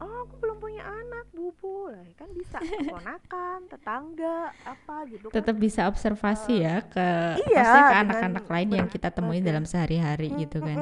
[0.00, 1.92] oh aku belum punya anak bubu.
[1.92, 2.56] Lah kan bisa
[2.88, 5.34] ponakan tetangga apa gitu kan.
[5.36, 7.08] tetap bisa observasi uh, ya ke
[7.52, 10.78] iya, ke anak-anak lain yang kita temui dalam sehari-hari gitu kan.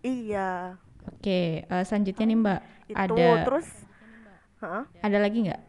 [0.00, 0.80] iya.
[1.04, 2.60] Oke uh, selanjutnya nih mbak.
[2.84, 3.68] Itu, ada terus
[4.60, 4.84] huh?
[5.00, 5.62] ada lagi nggak?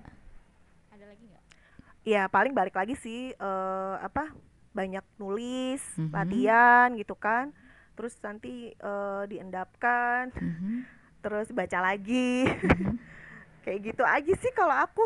[2.06, 4.30] Iya paling balik lagi sih uh, apa
[4.78, 6.14] banyak nulis mm -hmm.
[6.14, 7.50] latihan gitu kan.
[7.98, 10.30] Terus nanti uh, diendapkan.
[10.36, 10.95] Mm -hmm
[11.26, 12.46] terus baca lagi.
[12.46, 12.94] Mm-hmm.
[13.66, 15.02] kayak gitu aja sih kalau aku.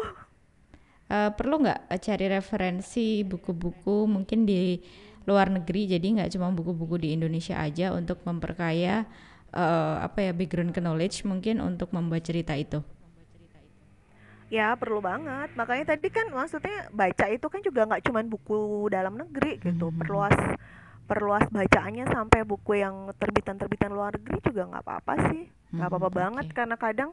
[1.10, 4.84] Uh, perlu nggak cari referensi buku-buku mungkin di
[5.24, 5.88] luar negeri?
[5.88, 9.08] Jadi nggak cuma buku-buku di Indonesia aja untuk memperkaya
[9.56, 12.84] uh, apa ya background knowledge mungkin untuk membuat cerita itu.
[14.52, 15.56] Ya perlu banget.
[15.56, 19.88] Makanya tadi kan maksudnya baca itu kan juga nggak cuma buku dalam negeri gitu.
[19.88, 20.02] Mm -hmm.
[20.04, 20.36] perluas
[21.10, 25.50] perluas bacaannya sampai buku yang terbitan-terbitan luar negeri juga nggak apa-apa sih.
[25.74, 27.10] Nggak hmm, apa-apa banget karena kadang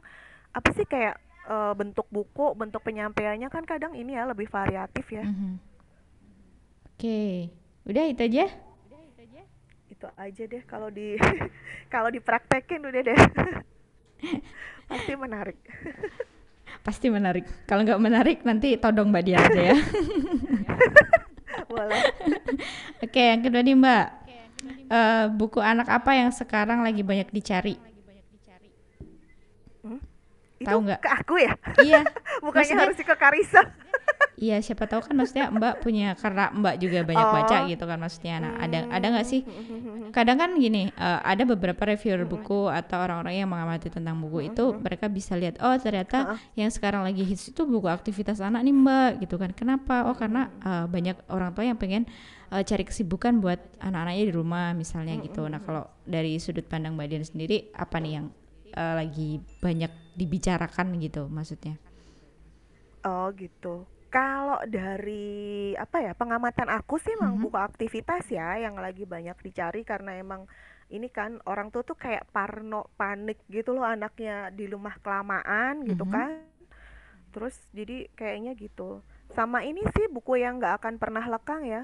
[0.53, 1.17] apa sih kayak
[1.49, 5.25] uh, bentuk buku bentuk penyampaiannya kan kadang ini ya lebih variatif ya.
[5.25, 5.57] Hmm.
[6.93, 7.01] oke.
[7.01, 7.49] Okay.
[7.89, 8.45] udah itu aja?
[9.89, 11.17] Itu aja deh kalau di
[11.93, 13.19] kalau dipraktekin udah deh.
[14.93, 15.57] Pasti menarik.
[16.85, 17.49] Pasti menarik.
[17.65, 19.77] Kalau nggak menarik nanti todong mbak dia aja ya
[21.67, 22.01] boleh
[23.03, 24.05] oke yang kedua nih mbak
[24.91, 27.75] uh, buku anak apa yang sekarang lagi banyak dicari?
[30.63, 32.01] Tahu nggak ke aku ya iya
[32.45, 33.61] bukannya Maksudnya, harus ke Karisa
[34.37, 37.33] Iya siapa tahu kan maksudnya Mbak punya karena Mbak juga banyak oh.
[37.33, 38.35] baca gitu kan maksudnya.
[38.37, 39.41] Nah ada ada nggak sih?
[40.13, 44.77] Kadang kan gini uh, ada beberapa reviewer buku atau orang-orang yang mengamati tentang buku itu
[44.77, 49.11] mereka bisa lihat oh ternyata yang sekarang lagi hits itu buku aktivitas anak nih Mbak
[49.25, 49.57] gitu kan.
[49.57, 50.05] Kenapa?
[50.05, 52.05] Oh karena uh, banyak orang tua yang pengen
[52.53, 55.49] uh, cari kesibukan buat anak-anaknya di rumah misalnya gitu.
[55.49, 58.29] Nah kalau dari sudut pandang Mbak Dian sendiri apa nih yang
[58.77, 61.81] uh, lagi banyak dibicarakan gitu maksudnya?
[63.01, 67.45] Oh gitu kalau dari apa ya pengamatan aku sih emang mm -hmm.
[67.51, 70.47] buku aktivitas ya yang lagi banyak dicari karena emang
[70.87, 76.07] ini kan orang tuh tuh kayak parno panik gitu loh anaknya di rumah kelamaan gitu
[76.07, 76.15] mm -hmm.
[76.15, 76.29] kan
[77.35, 79.03] terus jadi kayaknya gitu
[79.35, 81.83] sama ini sih buku yang nggak akan pernah lekang ya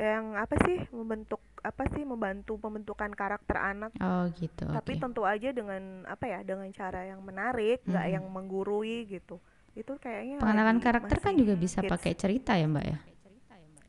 [0.00, 5.02] yang apa sih membentuk apa sih membantu pembentukan karakter anak oh gitu tapi okay.
[5.04, 8.16] tentu aja dengan apa ya dengan cara yang menarik nggak mm -hmm.
[8.16, 9.36] yang menggurui gitu
[9.72, 12.98] itu kayaknya pengenalan karakter kan juga bisa pakai cerita ya mbak ya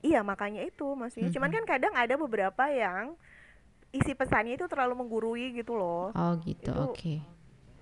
[0.03, 1.35] iya makanya itu maksudnya mm -hmm.
[1.39, 3.15] cuman kan kadang ada beberapa yang
[3.95, 7.23] isi pesannya itu terlalu menggurui gitu loh oh gitu oke okay.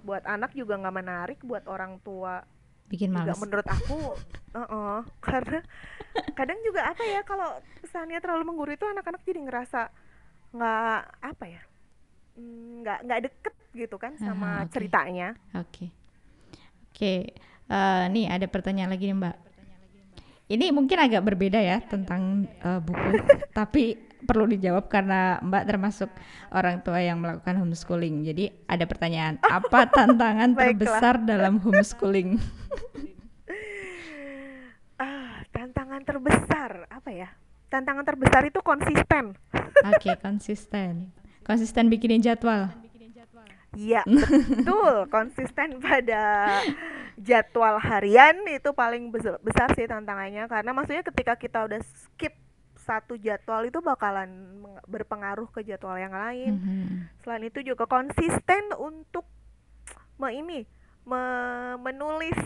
[0.06, 2.46] buat anak juga nggak menarik buat orang tua
[2.92, 4.20] bikin juga menurut aku
[4.52, 5.64] uh -uh, karena
[6.38, 9.88] kadang juga apa ya kalau pesannya terlalu menggurui itu anak-anak jadi ngerasa
[10.52, 11.62] nggak apa ya
[12.36, 14.72] mm, nggak nggak deket gitu kan sama uh, okay.
[14.76, 15.88] ceritanya oke okay.
[16.92, 17.20] oke okay.
[17.72, 19.38] Uh, nih ada pertanyaan lagi nih Mbak.
[20.52, 23.16] Ini mungkin agak berbeda ya tentang uh, buku,
[23.58, 26.10] tapi perlu dijawab karena Mbak termasuk
[26.54, 28.26] orang tua yang melakukan homeschooling.
[28.26, 32.36] Jadi ada pertanyaan, apa tantangan terbesar dalam homeschooling?
[35.04, 37.30] ah, tantangan terbesar apa ya?
[37.72, 39.36] Tantangan terbesar itu konsisten.
[39.90, 41.16] Oke, okay, konsisten.
[41.42, 42.70] Konsisten bikinin jadwal.
[43.72, 45.08] Iya, betul.
[45.08, 46.60] Konsisten pada
[47.16, 52.36] jadwal harian itu paling besar sih tantangannya karena maksudnya ketika kita udah skip
[52.82, 54.30] satu jadwal itu bakalan
[54.90, 56.54] berpengaruh ke jadwal yang lain.
[56.58, 56.88] Mm -hmm.
[57.22, 59.26] Selain itu juga konsisten untuk
[60.18, 60.66] me ini
[61.02, 61.24] me
[61.82, 62.38] menulis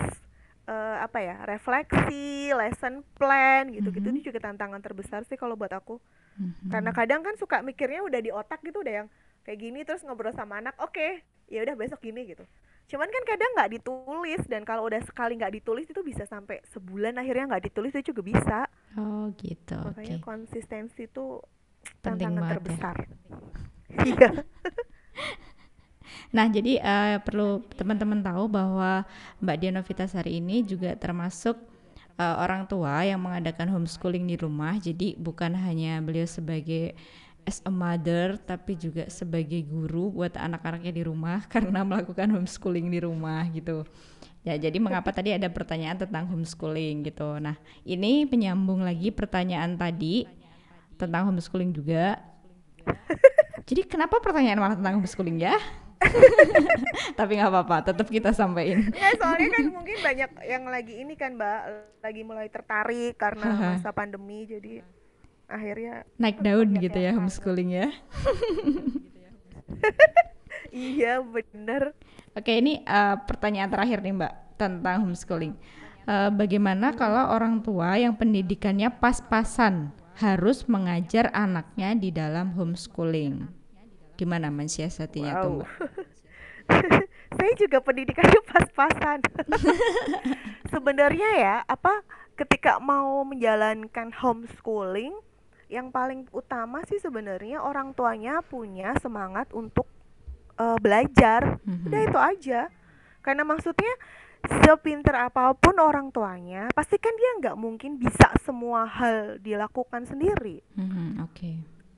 [0.67, 4.28] uh, apa ya refleksi, lesson plan gitu-gitu mm -hmm.
[4.28, 6.00] juga tantangan terbesar sih kalau buat aku.
[6.39, 6.69] Mm -hmm.
[6.71, 9.08] Karena kadang kan suka mikirnya udah di otak gitu udah yang
[9.45, 12.43] kayak gini terus ngobrol sama anak oke okay, ya udah besok gini gitu
[12.86, 17.17] cuman kan kadang nggak ditulis dan kalau udah sekali nggak ditulis itu bisa sampai sebulan
[17.17, 18.60] akhirnya nggak ditulis itu juga bisa
[18.98, 20.26] oh gitu makanya okay.
[20.26, 21.41] konsistensi itu
[22.06, 22.50] tantangan ya.
[22.58, 22.95] terbesar
[24.10, 24.30] iya
[26.36, 29.08] Nah, jadi uh, perlu teman-teman tahu bahwa
[29.39, 31.56] Mbak Diana Vitasari ini juga termasuk
[32.19, 34.76] uh, orang tua yang mengadakan homeschooling di rumah.
[34.76, 36.95] Jadi bukan hanya beliau sebagai
[37.45, 42.99] as a mother tapi juga sebagai guru buat anak-anaknya di rumah karena melakukan homeschooling di
[42.99, 43.86] rumah gitu.
[44.45, 47.41] Ya, jadi mengapa tadi ada pertanyaan tentang homeschooling gitu.
[47.41, 50.29] Nah, ini penyambung lagi pertanyaan tadi
[51.01, 52.21] tentang homeschooling juga.
[53.65, 55.58] Jadi kenapa pertanyaan malah tentang homeschooling ya?
[57.19, 58.93] Tapi nggak apa-apa, tetap kita sampaikan.
[58.93, 61.60] Ya, soalnya kan mungkin banyak yang lagi ini kan, Mbak,
[62.05, 64.86] lagi mulai tertarik karena masa pandemi jadi
[65.45, 67.88] akhirnya naik daun gitu ya homeschooling ya.
[70.71, 71.93] iya bener.
[72.36, 75.55] Oke ini uh, pertanyaan terakhir nih Mbak tentang homeschooling.
[76.05, 79.89] Uh, bagaimana kalau orang tua yang pendidikannya pas-pasan
[80.21, 83.49] harus mengajar anaknya di dalam homeschooling?
[84.15, 85.43] Gimana mensiasatinya wow.
[85.43, 85.69] tuh Mbak?
[87.36, 89.19] Saya juga pendidikannya pas-pasan.
[90.73, 92.01] Sebenarnya ya apa
[92.36, 95.15] ketika mau menjalankan homeschooling
[95.69, 99.89] yang paling utama sih sebenarnya orang tuanya punya semangat untuk
[100.60, 101.88] uh, belajar mm-hmm.
[101.89, 102.62] udah itu aja
[103.25, 103.93] karena maksudnya
[104.45, 110.62] sepinter apa pun orang tuanya pasti kan dia nggak mungkin bisa semua hal dilakukan sendiri
[110.78, 111.25] mm-hmm.
[111.25, 111.56] oke okay.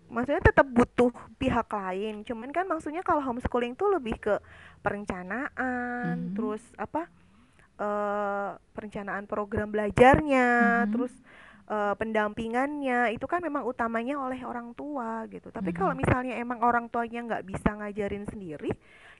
[0.08, 4.36] maksudnya tetap butuh pihak lain cuman kan maksudnya kalau homeschooling tuh lebih ke
[4.80, 6.36] perencanaan mm-hmm.
[6.40, 7.12] terus apa
[7.84, 10.48] uh, perencanaan program belajarnya
[10.88, 10.92] mm-hmm.
[10.96, 11.12] terus
[11.68, 15.52] uh, pendampingannya itu kan memang utamanya oleh orang tua gitu.
[15.52, 15.78] Tapi hmm.
[15.78, 18.72] kalau misalnya emang orang tuanya nggak bisa ngajarin sendiri,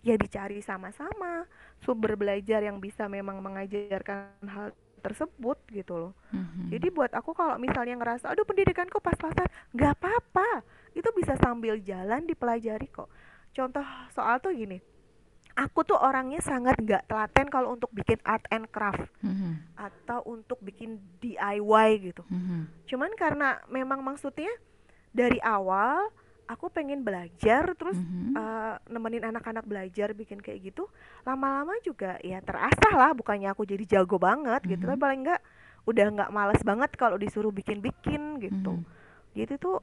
[0.02, 1.46] ya dicari sama-sama
[1.84, 6.14] sumber belajar yang bisa memang mengajarkan hal tersebut gitu loh.
[6.34, 6.74] Hmm.
[6.74, 10.66] Jadi buat aku kalau misalnya ngerasa, aduh pendidikanku pas-pasan, nggak apa-apa,
[10.98, 13.08] itu bisa sambil jalan dipelajari kok.
[13.54, 14.82] Contoh soal tuh gini,
[15.58, 19.74] aku tuh orangnya sangat nggak telaten kalau untuk bikin art and craft mm-hmm.
[19.74, 22.22] atau untuk bikin DIY gitu.
[22.30, 22.62] Mm-hmm.
[22.86, 24.54] Cuman karena memang maksudnya
[25.10, 26.14] dari awal
[26.46, 28.38] aku pengen belajar terus mm-hmm.
[28.38, 30.88] uh, nemenin anak-anak belajar bikin kayak gitu
[31.28, 34.72] lama-lama juga ya terasah lah bukannya aku jadi jago banget mm-hmm.
[34.78, 35.42] gitu tapi paling nggak
[35.90, 39.36] udah nggak males banget kalau disuruh bikin-bikin gitu mm-hmm.
[39.36, 39.78] gitu tuh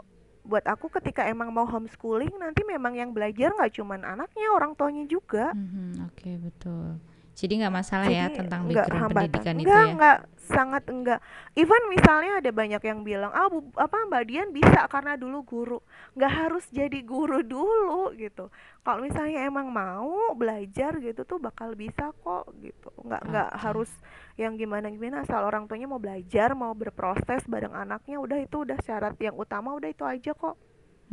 [0.44, 5.04] buat aku ketika emang mau homeschooling nanti memang yang belajar nggak cuman anaknya orang tuanya
[5.08, 5.56] juga.
[5.56, 9.14] Mm-hmm, oke okay, betul jadi nggak masalah ya Jadi, ya tentang background hambatan.
[9.14, 9.92] pendidikan enggak, itu ya?
[9.92, 11.20] enggak sangat enggak
[11.58, 15.78] even misalnya ada banyak yang bilang ah bu, apa mbak Dian bisa karena dulu guru.
[16.14, 18.52] Nggak harus jadi guru dulu gitu.
[18.84, 22.92] Kalau misalnya emang mau belajar gitu tuh bakal bisa kok gitu.
[23.02, 23.30] Nggak okay.
[23.30, 23.90] nggak harus
[24.38, 25.26] yang gimana gimana.
[25.26, 29.72] Asal orang tuanya mau belajar mau berproses bareng anaknya udah itu udah syarat yang utama
[29.74, 30.54] udah itu aja kok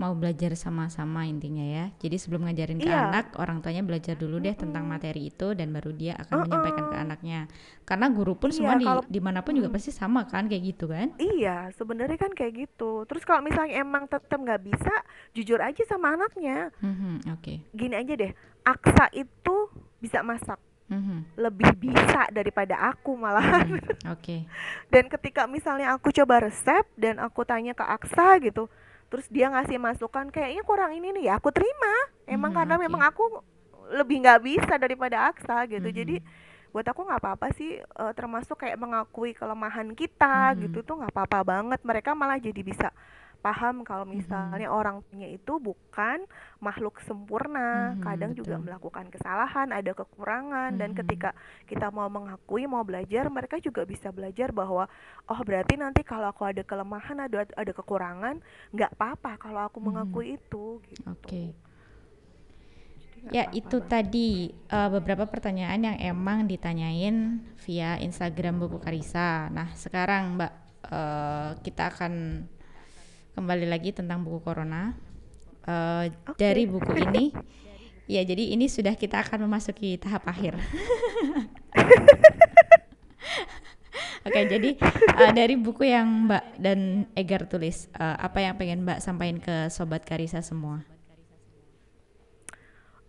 [0.02, 3.14] mau belajar sama-sama intinya ya jadi sebelum ngajarin ke iya.
[3.14, 6.44] anak orang tuanya belajar dulu deh tentang materi itu dan baru dia akan uh -uh.
[6.50, 7.40] menyampaikan ke anaknya
[7.86, 10.64] karena guru pun iya, semua di kalau, di mana pun juga pasti sama kan kayak
[10.74, 14.94] gitu kan iya sebenarnya kan kayak gitu terus kalau misalnya emang tetap nggak bisa
[15.38, 17.58] jujur aja sama anaknya mm -hmm, oke okay.
[17.78, 18.34] gini aja deh
[18.66, 19.70] aksa itu
[20.02, 20.58] bisa masak
[20.92, 21.20] mm-hmm.
[21.40, 23.64] lebih bisa daripada aku malah.
[23.64, 23.96] Mm, Oke.
[24.20, 24.40] Okay.
[24.92, 28.68] dan ketika misalnya aku coba resep dan aku tanya ke Aksa gitu,
[29.12, 31.94] terus dia ngasih masukan kayaknya kurang ini nih ya, aku terima.
[32.24, 32.84] Emang mm, karena okay.
[32.88, 33.24] memang aku
[33.92, 35.84] lebih nggak bisa daripada Aksa gitu.
[35.84, 36.00] Mm-hmm.
[36.00, 36.16] Jadi
[36.72, 40.62] buat aku nggak apa-apa sih uh, termasuk kayak mengakui kelemahan kita mm-hmm.
[40.72, 42.96] gitu tuh nggak apa-apa banget mereka malah jadi bisa
[43.42, 44.80] paham kalau misalnya mm-hmm.
[44.80, 46.24] orang punya itu bukan
[46.62, 48.40] makhluk sempurna, mm-hmm, kadang betul.
[48.46, 50.82] juga melakukan kesalahan, ada kekurangan mm-hmm.
[50.82, 51.30] dan ketika
[51.66, 54.86] kita mau mengakui, mau belajar, mereka juga bisa belajar bahwa
[55.26, 58.38] oh berarti nanti kalau aku ada kelemahan, ada ada kekurangan,
[58.72, 59.90] nggak apa-apa kalau aku mm-hmm.
[59.90, 61.10] mengakui itu gitu.
[61.10, 61.26] Oke.
[61.26, 61.48] Okay.
[63.30, 64.30] Ya apa -apa itu tadi
[64.74, 69.46] uh, beberapa pertanyaan yang emang ditanyain via Instagram Buku Karisa.
[69.54, 70.54] Nah sekarang Mbak
[70.90, 72.14] uh, kita akan
[73.36, 74.96] kembali lagi tentang buku Corona.
[75.64, 76.40] Uh, eh, okay.
[76.40, 77.32] Dari buku ini,
[78.10, 80.58] ya jadi ini sudah kita akan memasuki tahap akhir.
[84.22, 84.78] Oke, okay, jadi
[85.18, 89.56] uh, dari buku yang Mbak dan Egar tulis, uh, apa yang pengen Mbak sampaikan ke
[89.74, 90.86] sobat Karisa semua?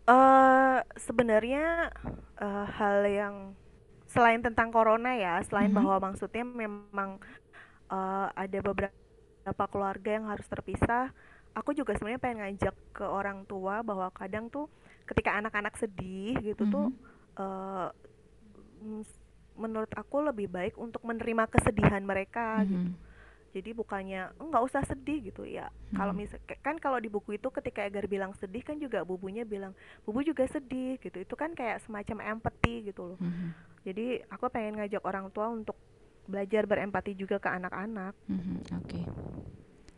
[0.08, 1.92] Uh, sebenarnya
[2.40, 3.34] uh, hal yang
[4.08, 5.84] selain tentang corona ya, selain mm -hmm.
[5.84, 7.20] bahwa maksudnya memang
[7.92, 9.01] uh, ada beberapa
[9.42, 11.10] beberapa keluarga yang harus terpisah
[11.52, 14.70] aku juga sebenarnya pengen ngajak ke orang tua bahwa kadang tuh
[15.04, 16.76] ketika anak-anak sedih gitu mm -hmm.
[16.78, 16.86] tuh
[17.42, 17.88] uh,
[19.58, 22.70] menurut aku lebih baik untuk menerima kesedihan mereka mm -hmm.
[22.70, 22.90] gitu
[23.52, 25.96] jadi bukannya nggak usah sedih gitu ya hmm.
[26.00, 29.76] kalau misal kan kalau di buku itu ketika Egar bilang sedih kan juga bubunya bilang
[30.08, 33.52] bubu juga sedih gitu itu kan kayak semacam empati gitu loh hmm.
[33.84, 35.76] jadi aku pengen ngajak orang tua untuk
[36.26, 38.14] belajar berempati juga ke anak-anak.
[38.30, 38.88] Mm-hmm, Oke.
[38.88, 39.04] Okay.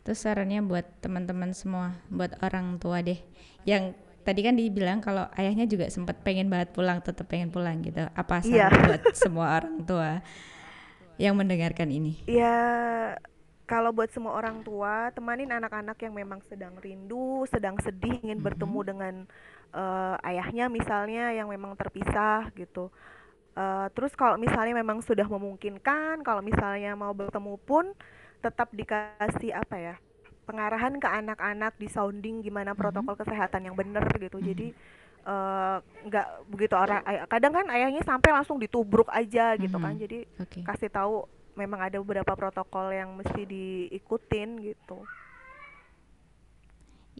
[0.04, 3.16] Terus sarannya buat teman-teman semua, buat orang tua deh,
[3.64, 8.04] yang tadi kan dibilang kalau ayahnya juga sempat pengen banget pulang, tetap pengen pulang gitu.
[8.12, 8.72] Apa saran yeah.
[8.72, 10.10] buat semua orang tua
[11.16, 12.20] yang mendengarkan ini?
[12.28, 12.56] Ya,
[13.64, 18.44] kalau buat semua orang tua, temanin anak-anak yang memang sedang rindu, sedang sedih, ingin mm-hmm.
[18.44, 19.14] bertemu dengan
[19.72, 22.92] uh, ayahnya misalnya yang memang terpisah gitu
[23.54, 27.94] Uh, terus kalau misalnya memang sudah memungkinkan, kalau misalnya mau bertemu pun
[28.42, 29.94] tetap dikasih apa ya
[30.44, 32.78] pengarahan ke anak-anak di sounding gimana mhm.
[32.78, 33.30] protokol mm -hmm.
[33.30, 34.36] kesehatan yang benar gitu.
[34.36, 34.50] Mm -hmm.
[34.52, 34.66] Jadi
[35.24, 37.00] eh, nggak uh, begitu orang
[37.32, 39.86] kadang kan ayahnya sampai langsung ditubruk aja gitu mm -hmm.
[39.88, 39.94] kan.
[39.96, 40.62] Jadi okay.
[40.68, 41.24] kasih tahu
[41.56, 45.00] memang ada beberapa protokol yang mesti diikutin gitu.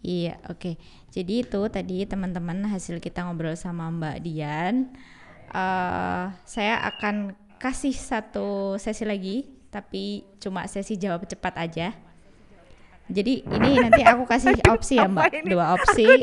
[0.05, 0.61] Iya, oke.
[0.61, 0.75] Okay.
[1.16, 4.92] Jadi itu tadi teman-teman hasil kita ngobrol sama Mbak Dian
[5.55, 11.95] uh, saya akan kasih satu sesi lagi, tapi cuma sesi jawab cepat aja.
[13.05, 16.09] Jadi ini nanti aku kasih opsi ya Mbak, dua opsi.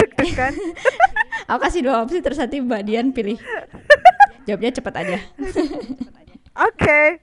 [1.50, 3.36] Aku, kasih dua opsi terus nanti Mbak Dian pilih.
[4.48, 5.18] Jawabnya cepat aja.
[6.56, 7.20] Oke.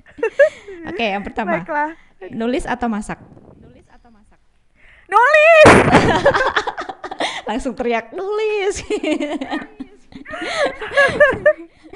[0.85, 1.65] Oke, yang pertama.
[1.65, 1.97] Baiklah.
[2.29, 3.17] Nulis atau masak?
[3.57, 4.37] Nulis atau masak?
[5.09, 5.69] Nulis.
[7.49, 8.85] Langsung teriak nulis.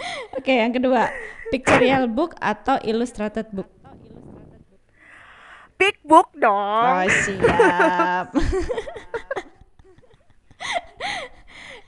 [0.39, 1.11] Oke, yang kedua,
[1.51, 3.69] pictorial book atau illustrated book?
[5.79, 7.03] Big book dong.
[7.03, 8.31] Oh, siap.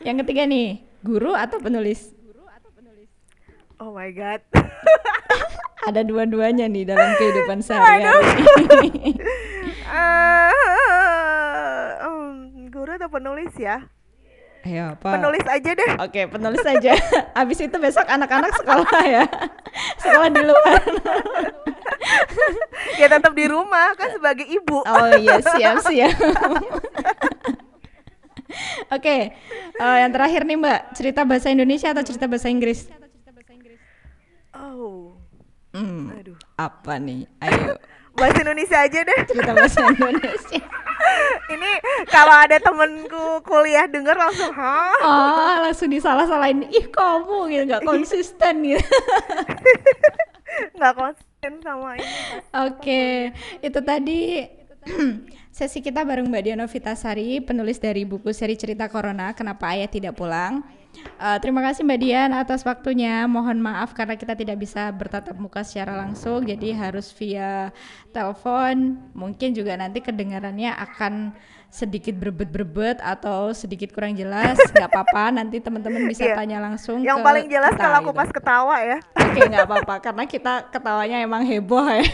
[0.07, 2.11] yang ketiga nih, guru atau penulis?
[3.79, 4.43] Oh my god.
[5.89, 9.15] Ada dua-duanya nih dalam kehidupan sehari-hari.
[9.85, 10.51] uh,
[12.09, 13.85] um, guru atau penulis ya?
[14.65, 15.21] Ayo apa?
[15.21, 15.91] Penulis aja deh.
[16.01, 16.97] Oke, penulis aja.
[17.41, 19.25] Abis itu besok anak-anak sekolah ya.
[20.01, 20.81] sekolah di luar.
[23.01, 24.81] ya tetap di rumah kan sebagai ibu.
[24.81, 26.17] Oh iya, siap siap.
[28.97, 29.35] Oke,
[29.83, 32.89] uh, yang terakhir nih Mbak, cerita bahasa Indonesia atau cerita bahasa Inggris?
[34.57, 35.19] Oh.
[35.75, 36.39] Hmm, Aduh.
[36.57, 37.27] Apa nih?
[37.43, 37.77] Ayo.
[38.15, 39.19] bahasa Indonesia aja deh.
[39.27, 40.63] Cerita bahasa Indonesia.
[42.09, 44.97] Kalau ada temenku kuliah denger langsung hah?
[45.05, 46.69] Oh langsung disalah-salahin.
[46.69, 47.63] Ih kamu gitu.
[47.71, 48.89] Nggak konsisten gitu.
[50.79, 52.09] Nggak konsisten sama ini
[52.57, 53.13] oke okay.
[53.61, 54.49] itu tadi
[55.53, 60.17] sesi kita bareng Mbak Diana Vitasari penulis dari buku seri cerita Corona Kenapa Ayah Tidak
[60.17, 60.65] Pulang
[61.15, 63.25] Uh, terima kasih Mbak Dian atas waktunya.
[63.31, 67.71] Mohon maaf karena kita tidak bisa bertatap muka secara langsung, jadi harus via
[68.11, 68.99] telepon.
[69.15, 71.35] Mungkin juga nanti kedengarannya akan
[71.75, 74.55] sedikit berbet-berbet atau sedikit kurang jelas.
[74.75, 76.39] Nggak apa-apa, nanti teman-teman bisa yeah.
[76.39, 77.03] tanya langsung.
[77.03, 78.21] Yang paling jelas kita, kalau aku gitu.
[78.23, 78.99] pas ketawa ya.
[79.19, 82.07] Oke, okay, nggak apa-apa karena kita ketawanya emang heboh ya.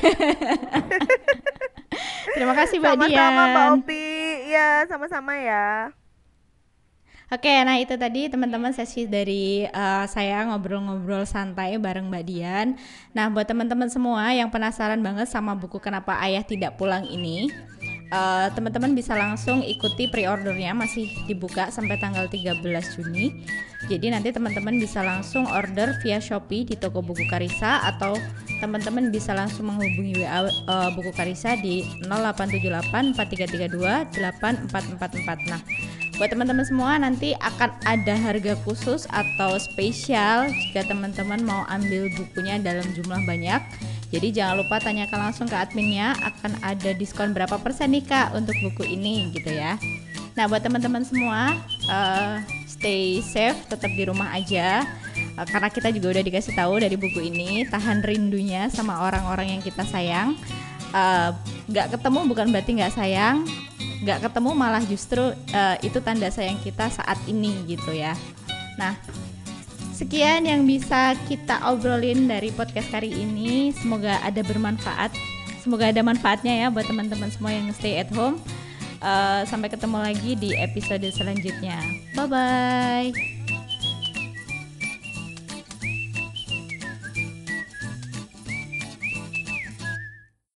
[2.37, 3.12] Terima kasih Mbak Dian.
[3.12, 4.09] Sama-sama Mbak Opi.
[4.49, 5.93] Ya, sama-sama ya.
[7.31, 12.75] Oke, nah itu tadi teman-teman sesi dari uh, saya ngobrol-ngobrol santai bareng Mbak Dian.
[13.14, 17.46] Nah, buat teman-teman semua yang penasaran banget sama buku Kenapa Ayah Tidak Pulang ini,
[18.11, 22.59] uh, teman-teman bisa langsung ikuti pre-ordernya masih dibuka sampai tanggal 13
[22.98, 23.46] Juni.
[23.87, 28.19] Jadi nanti teman-teman bisa langsung order via Shopee di toko buku Karisa atau
[28.59, 35.46] teman-teman bisa langsung menghubungi WA uh, buku Karisa di 0878 4332 8444.
[35.46, 35.63] Nah,
[36.21, 42.60] buat teman-teman semua nanti akan ada harga khusus atau spesial jika teman-teman mau ambil bukunya
[42.60, 43.56] dalam jumlah banyak.
[44.12, 48.52] Jadi jangan lupa tanyakan langsung ke adminnya akan ada diskon berapa persen nih kak untuk
[48.60, 49.81] buku ini gitu ya.
[50.37, 51.56] Nah buat teman-teman semua
[51.88, 52.37] uh,
[52.68, 54.85] stay safe, tetap di rumah aja
[55.40, 59.62] uh, karena kita juga udah dikasih tahu dari buku ini tahan rindunya sama orang-orang yang
[59.64, 60.37] kita sayang.
[60.91, 61.31] Uh,
[61.71, 63.47] gak ketemu bukan berarti nggak sayang,
[64.03, 65.23] nggak ketemu malah justru
[65.55, 68.19] uh, itu tanda sayang kita saat ini gitu ya.
[68.81, 68.97] Nah,
[69.95, 73.71] sekian yang bisa kita obrolin dari podcast kali ini.
[73.77, 75.13] Semoga ada bermanfaat.
[75.61, 78.41] Semoga ada manfaatnya ya buat teman-teman semua yang stay at home.
[79.01, 81.81] Uh, sampai ketemu lagi di episode selanjutnya.
[82.17, 83.40] Bye bye.